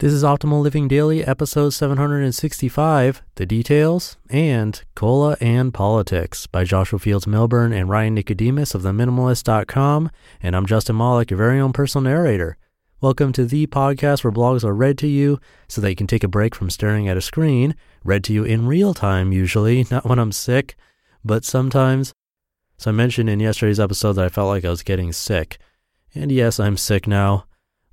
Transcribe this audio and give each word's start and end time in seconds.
This 0.00 0.14
is 0.14 0.24
Optimal 0.24 0.62
Living 0.62 0.88
Daily, 0.88 1.22
episode 1.22 1.74
765 1.74 3.22
The 3.34 3.44
Details 3.44 4.16
and 4.30 4.82
Cola 4.94 5.36
and 5.42 5.74
Politics 5.74 6.46
by 6.46 6.64
Joshua 6.64 6.98
Fields 6.98 7.26
Millburn 7.26 7.78
and 7.78 7.86
Ryan 7.86 8.14
Nicodemus 8.14 8.74
of 8.74 8.80
theminimalist.com. 8.80 10.10
And 10.42 10.56
I'm 10.56 10.64
Justin 10.64 10.96
Malik, 10.96 11.30
your 11.30 11.36
very 11.36 11.60
own 11.60 11.74
personal 11.74 12.02
narrator. 12.02 12.56
Welcome 13.02 13.34
to 13.34 13.44
the 13.44 13.66
podcast 13.66 14.24
where 14.24 14.32
blogs 14.32 14.64
are 14.64 14.74
read 14.74 14.96
to 14.96 15.06
you 15.06 15.38
so 15.68 15.82
that 15.82 15.90
you 15.90 15.96
can 15.96 16.06
take 16.06 16.24
a 16.24 16.28
break 16.28 16.54
from 16.54 16.70
staring 16.70 17.06
at 17.06 17.18
a 17.18 17.20
screen, 17.20 17.74
read 18.02 18.24
to 18.24 18.32
you 18.32 18.42
in 18.42 18.66
real 18.66 18.94
time, 18.94 19.32
usually, 19.32 19.86
not 19.90 20.06
when 20.06 20.18
I'm 20.18 20.32
sick, 20.32 20.76
but 21.22 21.44
sometimes. 21.44 22.14
So 22.78 22.90
I 22.90 22.94
mentioned 22.94 23.28
in 23.28 23.38
yesterday's 23.38 23.78
episode 23.78 24.14
that 24.14 24.24
I 24.24 24.30
felt 24.30 24.48
like 24.48 24.64
I 24.64 24.70
was 24.70 24.82
getting 24.82 25.12
sick. 25.12 25.58
And 26.14 26.32
yes, 26.32 26.58
I'm 26.58 26.78
sick 26.78 27.06
now. 27.06 27.44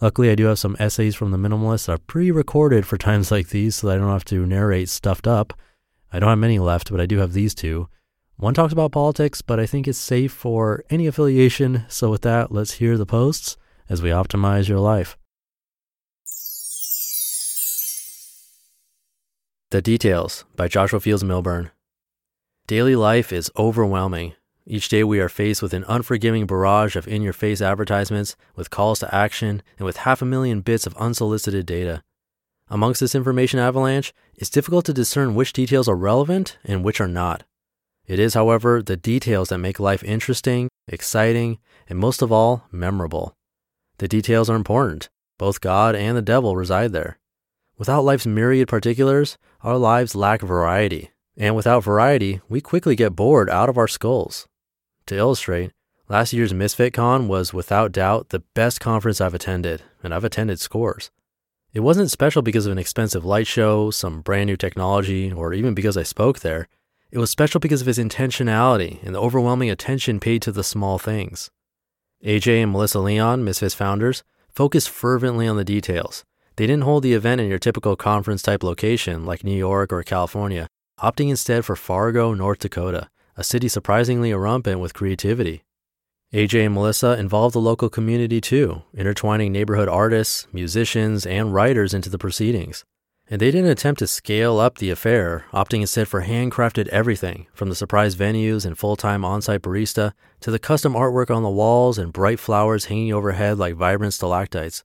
Luckily, 0.00 0.30
I 0.30 0.34
do 0.34 0.46
have 0.46 0.58
some 0.58 0.76
essays 0.78 1.14
from 1.14 1.30
the 1.30 1.38
minimalist 1.38 1.86
that 1.86 1.92
are 1.92 1.98
pre 1.98 2.30
recorded 2.30 2.86
for 2.86 2.98
times 2.98 3.30
like 3.30 3.48
these 3.48 3.76
so 3.76 3.86
that 3.86 3.96
I 3.96 3.98
don't 3.98 4.10
have 4.10 4.24
to 4.26 4.46
narrate 4.46 4.88
stuffed 4.88 5.26
up. 5.26 5.52
I 6.12 6.18
don't 6.18 6.28
have 6.28 6.38
many 6.38 6.58
left, 6.58 6.90
but 6.90 7.00
I 7.00 7.06
do 7.06 7.18
have 7.18 7.32
these 7.32 7.54
two. 7.54 7.88
One 8.36 8.54
talks 8.54 8.72
about 8.72 8.92
politics, 8.92 9.42
but 9.42 9.60
I 9.60 9.66
think 9.66 9.86
it's 9.86 9.98
safe 9.98 10.32
for 10.32 10.84
any 10.90 11.06
affiliation. 11.06 11.84
So, 11.88 12.10
with 12.10 12.22
that, 12.22 12.50
let's 12.50 12.72
hear 12.72 12.98
the 12.98 13.06
posts 13.06 13.56
as 13.88 14.02
we 14.02 14.10
optimize 14.10 14.68
your 14.68 14.80
life. 14.80 15.16
The 19.70 19.82
Details 19.82 20.44
by 20.56 20.68
Joshua 20.68 21.00
Fields 21.00 21.24
Millburn. 21.24 21.70
Daily 22.66 22.96
life 22.96 23.32
is 23.32 23.50
overwhelming. 23.56 24.34
Each 24.66 24.88
day 24.88 25.04
we 25.04 25.20
are 25.20 25.28
faced 25.28 25.60
with 25.60 25.74
an 25.74 25.84
unforgiving 25.88 26.46
barrage 26.46 26.96
of 26.96 27.06
in 27.06 27.20
your 27.20 27.34
face 27.34 27.60
advertisements, 27.60 28.34
with 28.56 28.70
calls 28.70 29.00
to 29.00 29.14
action, 29.14 29.62
and 29.78 29.84
with 29.84 29.98
half 29.98 30.22
a 30.22 30.24
million 30.24 30.62
bits 30.62 30.86
of 30.86 30.96
unsolicited 30.96 31.66
data. 31.66 32.02
Amongst 32.68 33.00
this 33.00 33.14
information 33.14 33.60
avalanche, 33.60 34.14
it's 34.34 34.48
difficult 34.48 34.86
to 34.86 34.94
discern 34.94 35.34
which 35.34 35.52
details 35.52 35.86
are 35.86 35.94
relevant 35.94 36.56
and 36.64 36.82
which 36.82 36.98
are 36.98 37.08
not. 37.08 37.42
It 38.06 38.18
is, 38.18 38.32
however, 38.32 38.82
the 38.82 38.96
details 38.96 39.50
that 39.50 39.58
make 39.58 39.78
life 39.78 40.02
interesting, 40.02 40.70
exciting, 40.88 41.58
and 41.86 41.98
most 41.98 42.22
of 42.22 42.32
all, 42.32 42.66
memorable. 42.72 43.36
The 43.98 44.08
details 44.08 44.48
are 44.48 44.56
important. 44.56 45.10
Both 45.36 45.60
God 45.60 45.94
and 45.94 46.16
the 46.16 46.22
devil 46.22 46.56
reside 46.56 46.92
there. 46.92 47.18
Without 47.76 48.04
life's 48.04 48.26
myriad 48.26 48.68
particulars, 48.68 49.36
our 49.60 49.76
lives 49.76 50.14
lack 50.14 50.40
variety. 50.40 51.10
And 51.36 51.54
without 51.54 51.84
variety, 51.84 52.40
we 52.48 52.62
quickly 52.62 52.96
get 52.96 53.16
bored 53.16 53.50
out 53.50 53.68
of 53.68 53.76
our 53.76 53.88
skulls. 53.88 54.46
To 55.08 55.16
illustrate, 55.16 55.70
last 56.08 56.32
year's 56.32 56.54
Misfit 56.54 56.94
Con 56.94 57.28
was 57.28 57.52
without 57.52 57.92
doubt 57.92 58.30
the 58.30 58.42
best 58.54 58.80
conference 58.80 59.20
I've 59.20 59.34
attended, 59.34 59.82
and 60.02 60.14
I've 60.14 60.24
attended 60.24 60.60
scores. 60.60 61.10
It 61.74 61.80
wasn't 61.80 62.10
special 62.10 62.40
because 62.40 62.64
of 62.64 62.72
an 62.72 62.78
expensive 62.78 63.22
light 63.22 63.46
show, 63.46 63.90
some 63.90 64.22
brand 64.22 64.46
new 64.46 64.56
technology, 64.56 65.30
or 65.30 65.52
even 65.52 65.74
because 65.74 65.98
I 65.98 66.04
spoke 66.04 66.38
there. 66.38 66.68
It 67.10 67.18
was 67.18 67.30
special 67.30 67.60
because 67.60 67.82
of 67.82 67.88
its 67.88 67.98
intentionality 67.98 69.04
and 69.04 69.14
the 69.14 69.20
overwhelming 69.20 69.68
attention 69.68 70.20
paid 70.20 70.40
to 70.42 70.52
the 70.52 70.64
small 70.64 70.98
things. 70.98 71.50
AJ 72.24 72.62
and 72.62 72.72
Melissa 72.72 73.00
Leon, 73.00 73.44
Misfits 73.44 73.74
founders, 73.74 74.22
focused 74.48 74.88
fervently 74.88 75.46
on 75.46 75.56
the 75.56 75.64
details. 75.64 76.24
They 76.56 76.66
didn't 76.66 76.84
hold 76.84 77.02
the 77.02 77.12
event 77.12 77.42
in 77.42 77.50
your 77.50 77.58
typical 77.58 77.94
conference 77.94 78.40
type 78.40 78.62
location 78.62 79.26
like 79.26 79.44
New 79.44 79.56
York 79.56 79.92
or 79.92 80.02
California, 80.02 80.66
opting 80.98 81.28
instead 81.28 81.66
for 81.66 81.76
Fargo, 81.76 82.32
North 82.32 82.60
Dakota 82.60 83.10
a 83.36 83.44
city 83.44 83.68
surprisingly 83.68 84.32
rampant 84.32 84.80
with 84.80 84.94
creativity. 84.94 85.64
AJ 86.32 86.66
and 86.66 86.74
Melissa 86.74 87.18
involved 87.18 87.54
the 87.54 87.60
local 87.60 87.88
community 87.88 88.40
too, 88.40 88.82
intertwining 88.92 89.52
neighborhood 89.52 89.88
artists, 89.88 90.46
musicians, 90.52 91.24
and 91.24 91.54
writers 91.54 91.94
into 91.94 92.10
the 92.10 92.18
proceedings. 92.18 92.84
And 93.30 93.40
they 93.40 93.50
didn't 93.50 93.70
attempt 93.70 94.00
to 94.00 94.06
scale 94.06 94.58
up 94.58 94.78
the 94.78 94.90
affair, 94.90 95.44
opting 95.52 95.80
instead 95.80 96.08
for 96.08 96.22
handcrafted 96.22 96.88
everything 96.88 97.46
from 97.54 97.68
the 97.68 97.74
surprise 97.74 98.16
venues 98.16 98.66
and 98.66 98.76
full 98.76 98.96
time 98.96 99.24
on 99.24 99.42
site 99.42 99.62
barista 99.62 100.12
to 100.40 100.50
the 100.50 100.58
custom 100.58 100.94
artwork 100.94 101.34
on 101.34 101.42
the 101.42 101.48
walls 101.48 101.98
and 101.98 102.12
bright 102.12 102.38
flowers 102.38 102.86
hanging 102.86 103.12
overhead 103.12 103.56
like 103.56 103.76
vibrant 103.76 104.12
stalactites. 104.12 104.84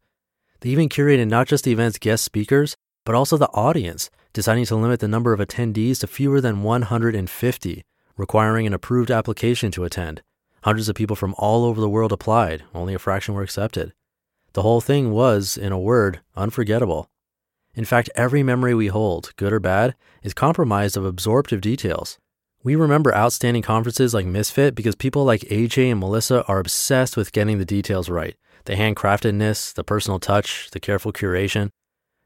They 0.62 0.70
even 0.70 0.88
curated 0.88 1.28
not 1.28 1.48
just 1.48 1.64
the 1.66 1.72
event's 1.72 1.98
guest 1.98 2.24
speakers, 2.24 2.76
but 3.06 3.16
also 3.16 3.38
the 3.38 3.50
audience, 3.50 4.10
deciding 4.34 4.66
to 4.66 4.76
limit 4.76 5.00
the 5.00 5.08
number 5.08 5.34
of 5.34 5.40
attendees 5.40 6.00
to 6.00 6.08
fewer 6.08 6.40
than 6.40 6.64
150 6.64 7.84
requiring 8.20 8.68
an 8.68 8.74
approved 8.74 9.10
application 9.10 9.72
to 9.72 9.86
attend. 9.86 10.22
Hundreds 10.64 10.90
of 10.90 10.96
people 10.96 11.16
from 11.16 11.34
all 11.38 11.64
over 11.64 11.80
the 11.80 11.90
world 11.90 12.12
applied, 12.12 12.64
only 12.76 12.94
a 12.94 13.00
fraction 13.00 13.34
were 13.34 13.42
accepted. 13.42 13.94
The 14.52 14.62
whole 14.62 14.82
thing 14.82 15.12
was, 15.12 15.56
in 15.56 15.72
a 15.72 15.80
word, 15.80 16.20
unforgettable. 16.36 17.10
In 17.74 17.86
fact, 17.86 18.10
every 18.16 18.44
memory 18.44 18.76
we 18.76 18.88
hold, 18.88 19.32
good 19.38 19.54
or 19.54 19.62
bad, 19.62 19.96
is 20.22 20.34
compromised 20.34 20.98
of 20.98 21.06
absorptive 21.06 21.62
details. 21.62 22.18
We 22.62 22.76
remember 22.76 23.16
outstanding 23.16 23.64
conferences 23.64 24.14
like 24.14 24.26
Misfit 24.26 24.76
because 24.76 24.96
people 24.96 25.24
like 25.24 25.42
AJ 25.44 25.90
and 25.90 26.00
Melissa 26.02 26.44
are 26.44 26.60
obsessed 26.60 27.16
with 27.16 27.32
getting 27.32 27.58
the 27.58 27.66
details 27.66 28.10
right 28.10 28.36
the 28.66 28.74
handcraftedness, 28.74 29.74
the 29.74 29.86
personal 29.86 30.20
touch, 30.20 30.70
the 30.72 30.80
careful 30.80 31.14
curation. 31.14 31.70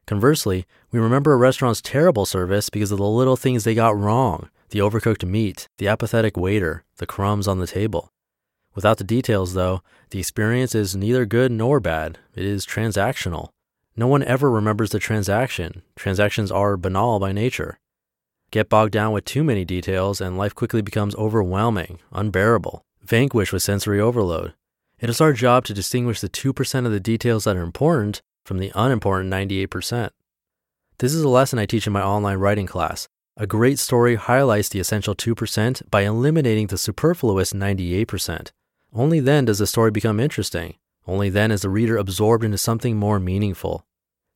Conversely, 0.06 0.66
we 0.90 1.00
remember 1.00 1.32
a 1.32 1.36
restaurant's 1.36 1.80
terrible 1.80 2.26
service 2.26 2.68
because 2.68 2.92
of 2.92 2.98
the 2.98 3.06
little 3.06 3.36
things 3.36 3.64
they 3.64 3.74
got 3.74 3.96
wrong 3.96 4.48
the 4.70 4.80
overcooked 4.80 5.24
meat, 5.24 5.68
the 5.78 5.86
apathetic 5.86 6.36
waiter, 6.36 6.82
the 6.96 7.06
crumbs 7.06 7.46
on 7.46 7.60
the 7.60 7.66
table. 7.66 8.10
Without 8.74 8.98
the 8.98 9.04
details, 9.04 9.54
though, 9.54 9.82
the 10.10 10.18
experience 10.18 10.74
is 10.74 10.96
neither 10.96 11.24
good 11.24 11.52
nor 11.52 11.78
bad. 11.78 12.18
It 12.34 12.44
is 12.44 12.66
transactional. 12.66 13.50
No 13.96 14.08
one 14.08 14.24
ever 14.24 14.50
remembers 14.50 14.90
the 14.90 14.98
transaction. 14.98 15.82
Transactions 15.94 16.50
are 16.50 16.76
banal 16.76 17.20
by 17.20 17.30
nature. 17.30 17.78
Get 18.50 18.68
bogged 18.68 18.92
down 18.92 19.12
with 19.12 19.24
too 19.24 19.44
many 19.44 19.64
details, 19.64 20.20
and 20.20 20.36
life 20.36 20.56
quickly 20.56 20.82
becomes 20.82 21.14
overwhelming, 21.14 22.00
unbearable, 22.10 22.82
vanquished 23.00 23.52
with 23.52 23.62
sensory 23.62 24.00
overload. 24.00 24.54
It 24.98 25.08
is 25.08 25.20
our 25.20 25.32
job 25.32 25.64
to 25.66 25.74
distinguish 25.74 26.20
the 26.20 26.28
2% 26.28 26.86
of 26.86 26.90
the 26.90 26.98
details 26.98 27.44
that 27.44 27.56
are 27.56 27.62
important 27.62 28.22
from 28.44 28.58
the 28.58 28.72
unimportant 28.74 29.32
98%. 29.32 30.10
This 30.98 31.14
is 31.14 31.22
a 31.22 31.28
lesson 31.28 31.58
I 31.58 31.66
teach 31.66 31.86
in 31.86 31.92
my 31.92 32.02
online 32.02 32.38
writing 32.38 32.66
class. 32.66 33.08
A 33.36 33.46
great 33.46 33.78
story 33.78 34.14
highlights 34.14 34.68
the 34.68 34.78
essential 34.78 35.14
2% 35.14 35.90
by 35.90 36.02
eliminating 36.02 36.68
the 36.68 36.78
superfluous 36.78 37.52
98%. 37.52 38.52
Only 38.92 39.18
then 39.18 39.44
does 39.44 39.58
the 39.58 39.66
story 39.66 39.90
become 39.90 40.20
interesting. 40.20 40.76
Only 41.06 41.30
then 41.30 41.50
is 41.50 41.62
the 41.62 41.68
reader 41.68 41.96
absorbed 41.96 42.44
into 42.44 42.58
something 42.58 42.96
more 42.96 43.18
meaningful. 43.18 43.84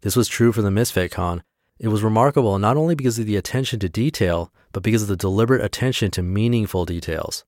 This 0.01 0.17
was 0.17 0.27
true 0.27 0.53
for 0.53 0.63
the 0.63 0.71
Misfit 0.71 1.13
Con. 1.13 1.45
It 1.79 1.89
was 1.89 2.03
remarkable 2.03 2.59
not 2.59 2.77
only 2.77 2.97
because 2.97 3.19
of 3.21 3.27
the 3.27 3.37
attention 3.37 3.79
to 3.81 3.89
detail, 3.89 4.53
but 4.73 4.83
because 4.83 5.03
of 5.03 5.09
the 5.09 5.17
deliberate 5.17 5.65
attention 5.65 6.11
to 6.13 6.23
meaningful 6.23 6.85
details. 6.85 7.45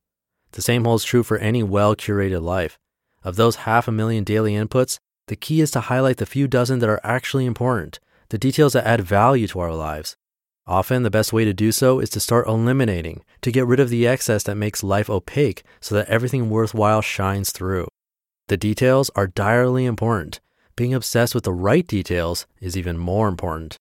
The 0.53 0.63
same 0.63 0.85
holds 0.85 1.05
true 1.05 1.23
for 1.23 1.39
any 1.39 1.63
well 1.63 1.97
curated 1.97 2.43
life. 2.43 2.79
Of 3.25 3.37
those 3.37 3.57
half 3.57 3.89
a 3.89 3.93
million 3.93 4.25
daily 4.25 4.53
inputs, 4.53 4.99
the 5.31 5.37
key 5.37 5.63
is 5.63 5.71
to 5.71 5.81
highlight 5.81 6.19
the 6.19 6.27
few 6.27 6.47
dozen 6.47 6.81
that 6.81 6.91
are 6.91 7.01
actually 7.03 7.47
important, 7.47 7.99
the 8.29 8.37
details 8.39 8.75
that 8.75 8.87
add 8.87 9.01
value 9.01 9.47
to 9.49 9.61
our 9.61 9.75
lives, 9.75 10.17
Often, 10.71 11.03
the 11.03 11.11
best 11.11 11.33
way 11.33 11.45
to 11.45 11.53
do 11.53 11.73
so 11.73 11.99
is 11.99 12.09
to 12.11 12.21
start 12.21 12.47
eliminating, 12.47 13.25
to 13.43 13.51
get 13.51 13.67
rid 13.67 13.81
of 13.81 13.89
the 13.89 14.07
excess 14.07 14.45
that 14.45 14.55
makes 14.55 14.85
life 14.85 15.11
opaque 15.11 15.65
so 15.81 15.97
that 15.97 16.09
everything 16.09 16.49
worthwhile 16.49 17.03
shines 17.03 17.51
through. 17.51 17.89
The 18.47 18.57
details 18.57 19.11
are 19.17 19.27
direly 19.27 19.85
important. 19.85 20.39
Being 20.77 20.95
obsessed 20.95 21.35
with 21.35 21.43
the 21.43 21.53
right 21.53 21.85
details 21.85 22.47
is 22.61 22.77
even 22.77 22.99
more 22.99 23.27
important. 23.27 23.79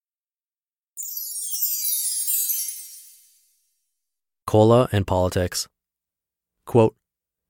Cola 4.47 4.89
and 4.91 5.06
politics. 5.06 5.68
Quote, 6.65 6.95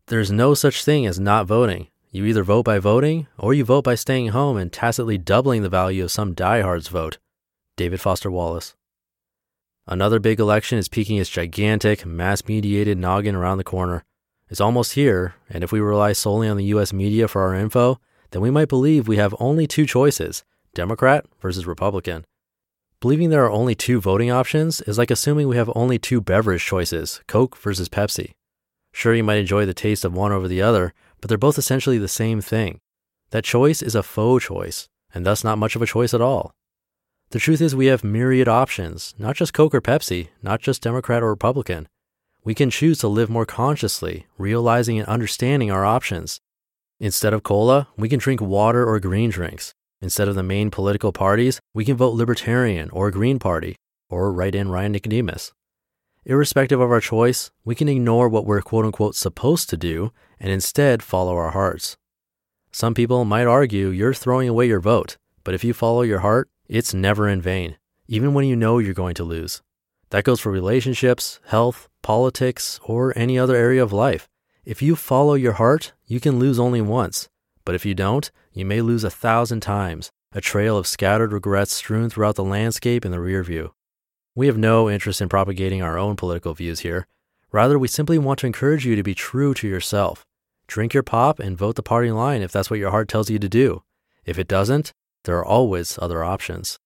There's 0.08 0.32
no 0.32 0.54
such 0.54 0.84
thing 0.84 1.06
as 1.06 1.18
not 1.18 1.46
voting. 1.46 1.88
You 2.12 2.26
either 2.26 2.44
vote 2.44 2.64
by 2.64 2.80
voting 2.80 3.28
or 3.38 3.54
you 3.54 3.64
vote 3.64 3.84
by 3.84 3.94
staying 3.94 4.30
home 4.30 4.58
and 4.58 4.74
tacitly 4.74 5.20
doubling 5.20 5.62
the 5.62 5.70
value 5.70 6.04
of 6.04 6.12
some 6.12 6.34
diehard's 6.34 6.88
vote. 6.88 7.20
David 7.78 8.02
Foster 8.02 8.32
Wallace. 8.32 8.74
Another 9.86 10.20
big 10.20 10.40
election 10.40 10.80
is 10.80 10.90
peeking 10.90 11.18
its 11.18 11.30
gigantic, 11.30 12.08
mass 12.08 12.46
mediated 12.48 12.98
noggin 12.98 13.36
around 13.36 13.60
the 13.60 13.64
corner. 13.64 14.04
It's 14.50 14.62
almost 14.62 14.94
here, 14.94 15.36
and 15.52 15.64
if 15.64 15.72
we 15.72 15.80
rely 15.80 16.14
solely 16.14 16.48
on 16.48 16.58
the 16.58 16.66
US 16.66 16.92
media 16.92 17.28
for 17.28 17.44
our 17.44 17.54
info, 17.54 18.00
then 18.32 18.42
we 18.42 18.50
might 18.50 18.70
believe 18.70 19.08
we 19.08 19.18
have 19.18 19.36
only 19.40 19.68
two 19.68 19.86
choices 19.86 20.44
Democrat 20.74 21.26
versus 21.40 21.68
Republican. 21.68 22.26
Believing 23.02 23.30
there 23.30 23.46
are 23.46 23.52
only 23.52 23.76
two 23.76 24.02
voting 24.02 24.32
options 24.32 24.82
is 24.82 24.98
like 24.98 25.12
assuming 25.12 25.48
we 25.48 25.58
have 25.58 25.72
only 25.76 26.00
two 26.00 26.22
beverage 26.22 26.66
choices 26.66 27.22
Coke 27.28 27.56
versus 27.56 27.88
Pepsi. 27.88 28.34
Sure, 28.92 29.14
you 29.14 29.24
might 29.24 29.38
enjoy 29.38 29.66
the 29.66 29.74
taste 29.76 30.04
of 30.04 30.14
one 30.14 30.32
over 30.32 30.48
the 30.48 30.62
other, 30.62 30.94
but 31.22 31.30
they're 31.30 31.38
both 31.38 31.58
essentially 31.58 31.98
the 31.98 32.08
same 32.08 32.42
thing. 32.42 32.80
That 33.32 33.44
choice 33.44 33.82
is 33.82 33.96
a 33.96 34.04
faux 34.04 34.46
choice, 34.46 34.88
and 35.14 35.26
thus 35.26 35.44
not 35.44 35.58
much 35.58 35.76
of 35.76 35.82
a 35.82 35.88
choice 35.88 36.14
at 36.14 36.22
all. 36.22 36.52
The 37.32 37.40
truth 37.40 37.62
is, 37.62 37.76
we 37.76 37.86
have 37.88 38.04
myriad 38.04 38.48
options, 38.48 39.14
not 39.20 39.36
just 39.36 39.54
Coke 39.54 39.76
or 39.76 39.82
Pepsi, 39.82 40.30
not 40.42 40.62
just 40.62 40.82
Democrat 40.82 41.22
or 41.22 41.30
Republican. 41.30 41.88
We 42.44 42.56
can 42.56 42.72
choose 42.72 42.98
to 43.00 43.08
live 43.08 43.30
more 43.30 43.46
consciously, 43.46 44.26
realizing 44.38 44.98
and 44.98 45.08
understanding 45.08 45.70
our 45.70 45.86
options. 45.86 46.40
Instead 47.00 47.34
of 47.34 47.44
cola, 47.44 47.88
we 47.98 48.10
can 48.10 48.20
drink 48.20 48.42
water 48.42 48.84
or 48.84 49.00
green 49.00 49.30
drinks. 49.30 49.74
Instead 50.02 50.28
of 50.28 50.36
the 50.36 50.44
main 50.44 50.72
political 50.72 51.12
parties, 51.12 51.60
we 51.74 51.86
can 51.86 51.98
vote 51.98 52.16
Libertarian 52.16 52.90
or 52.90 53.12
Green 53.12 53.38
Party, 53.38 53.76
or 54.10 54.34
write 54.34 54.56
in 54.56 54.70
Ryan 54.70 54.94
Nicodemus. 54.94 55.52
Irrespective 56.30 56.80
of 56.80 56.92
our 56.92 57.02
choice, 57.02 57.50
we 57.66 57.74
can 57.74 57.90
ignore 57.90 58.30
what 58.30 58.46
we're 58.46 58.62
quote 58.62 58.86
unquote 58.86 59.16
supposed 59.16 59.68
to 59.72 59.76
do 59.76 60.14
and 60.40 60.52
instead 60.52 61.02
follow 61.02 61.36
our 61.36 61.50
hearts. 61.50 61.98
Some 62.72 62.94
people 62.94 63.26
might 63.26 63.48
argue 63.48 63.88
you're 63.88 64.14
throwing 64.14 64.48
away 64.48 64.68
your 64.68 64.80
vote, 64.80 65.18
but 65.44 65.56
if 65.56 65.64
you 65.64 65.74
follow 65.74 66.04
your 66.04 66.20
heart, 66.20 66.48
it's 66.68 66.94
never 66.94 67.28
in 67.28 67.42
vain, 67.42 67.78
even 68.08 68.36
when 68.36 68.46
you 68.46 68.56
know 68.56 68.78
you're 68.78 68.94
going 68.94 69.16
to 69.16 69.24
lose. 69.24 69.64
That 70.12 70.24
goes 70.24 70.40
for 70.40 70.52
relationships, 70.52 71.40
health, 71.48 71.90
politics, 72.04 72.80
or 72.84 73.12
any 73.18 73.40
other 73.40 73.56
area 73.56 73.82
of 73.82 73.92
life. 73.92 74.30
If 74.64 74.84
you 74.84 74.96
follow 74.96 75.34
your 75.34 75.54
heart, 75.54 75.94
you 76.06 76.20
can 76.20 76.38
lose 76.38 76.60
only 76.60 76.80
once. 76.80 77.28
But 77.66 77.74
if 77.74 77.88
you 77.88 77.96
don't, 77.96 78.30
you 78.54 78.66
may 78.66 78.82
lose 78.82 79.04
a 79.04 79.10
thousand 79.10 79.62
times, 79.62 80.12
a 80.32 80.42
trail 80.42 80.78
of 80.78 80.86
scattered 80.86 81.34
regrets 81.34 81.72
strewn 81.72 82.08
throughout 82.08 82.36
the 82.36 82.44
landscape 82.44 83.04
in 83.04 83.10
the 83.10 83.20
rear 83.20 83.42
view. 83.42 83.74
We 84.40 84.48
have 84.48 84.58
no 84.58 84.90
interest 84.90 85.20
in 85.20 85.28
propagating 85.28 85.82
our 85.82 85.98
own 85.98 86.16
political 86.16 86.54
views 86.54 86.80
here. 86.80 87.08
Rather, 87.52 87.78
we 87.78 87.90
simply 87.90 88.18
want 88.18 88.40
to 88.40 88.46
encourage 88.46 88.86
you 88.86 88.96
to 88.96 89.04
be 89.04 89.14
true 89.14 89.54
to 89.56 89.68
yourself. 89.68 90.26
Drink 90.66 90.94
your 90.94 91.04
pop 91.04 91.40
and 91.40 91.58
vote 91.58 91.76
the 91.76 91.84
party 91.84 92.10
line 92.10 92.42
if 92.42 92.50
that's 92.50 92.70
what 92.70 92.80
your 92.80 92.92
heart 92.92 93.10
tells 93.10 93.30
you 93.30 93.38
to 93.38 93.50
do. 93.50 93.84
If 94.24 94.40
it 94.40 94.48
doesn't, 94.48 94.94
there 95.26 95.38
are 95.40 95.44
always 95.44 96.00
other 96.02 96.24
options. 96.24 96.80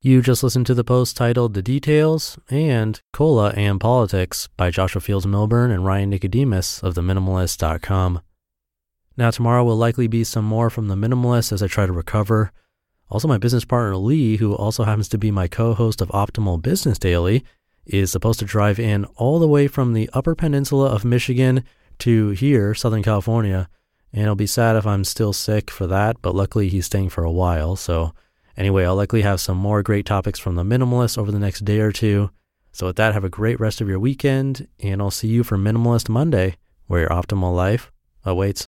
You 0.00 0.20
just 0.20 0.42
listened 0.42 0.66
to 0.66 0.74
the 0.74 0.82
post 0.82 1.16
titled 1.16 1.54
The 1.54 1.62
Details 1.62 2.36
and 2.50 3.00
Cola 3.12 3.50
and 3.50 3.78
Politics 3.78 4.48
by 4.56 4.70
Joshua 4.70 5.00
Fields 5.00 5.24
Millburn 5.24 5.70
and 5.70 5.84
Ryan 5.84 6.10
Nicodemus 6.10 6.82
of 6.82 6.94
TheMinimalist.com. 6.94 8.22
Now, 9.16 9.30
tomorrow 9.30 9.62
will 9.62 9.76
likely 9.76 10.08
be 10.08 10.24
some 10.24 10.44
more 10.44 10.68
from 10.68 10.88
The 10.88 10.96
Minimalist 10.96 11.52
as 11.52 11.62
I 11.62 11.68
try 11.68 11.86
to 11.86 11.92
recover. 11.92 12.50
Also, 13.10 13.28
my 13.28 13.38
business 13.38 13.64
partner 13.64 13.96
Lee, 13.96 14.36
who 14.36 14.54
also 14.54 14.84
happens 14.84 15.08
to 15.08 15.18
be 15.18 15.30
my 15.30 15.46
co 15.46 15.74
host 15.74 16.00
of 16.00 16.08
Optimal 16.08 16.60
Business 16.60 16.98
Daily, 16.98 17.44
is 17.86 18.10
supposed 18.10 18.38
to 18.38 18.44
drive 18.44 18.78
in 18.78 19.04
all 19.16 19.38
the 19.38 19.48
way 19.48 19.68
from 19.68 19.92
the 19.92 20.08
Upper 20.12 20.34
Peninsula 20.34 20.86
of 20.86 21.04
Michigan 21.04 21.64
to 21.98 22.30
here, 22.30 22.74
Southern 22.74 23.02
California, 23.02 23.68
and 24.12 24.22
it'll 24.22 24.36
be 24.36 24.46
sad 24.46 24.76
if 24.76 24.86
I'm 24.86 25.04
still 25.04 25.32
sick 25.32 25.70
for 25.70 25.86
that, 25.88 26.22
but 26.22 26.34
luckily 26.34 26.68
he's 26.68 26.86
staying 26.86 27.10
for 27.10 27.24
a 27.24 27.32
while. 27.32 27.76
So, 27.76 28.14
anyway, 28.56 28.84
I'll 28.84 28.94
likely 28.94 29.22
have 29.22 29.40
some 29.40 29.58
more 29.58 29.82
great 29.82 30.06
topics 30.06 30.38
from 30.38 30.54
the 30.54 30.62
minimalist 30.62 31.18
over 31.18 31.32
the 31.32 31.38
next 31.38 31.64
day 31.64 31.80
or 31.80 31.92
two. 31.92 32.30
So, 32.72 32.86
with 32.86 32.96
that, 32.96 33.12
have 33.12 33.24
a 33.24 33.28
great 33.28 33.58
rest 33.58 33.80
of 33.80 33.88
your 33.88 33.98
weekend, 33.98 34.68
and 34.80 35.02
I'll 35.02 35.10
see 35.10 35.28
you 35.28 35.42
for 35.44 35.58
Minimalist 35.58 36.08
Monday, 36.08 36.56
where 36.86 37.00
your 37.00 37.10
optimal 37.10 37.54
life 37.54 37.90
awaits. 38.24 38.62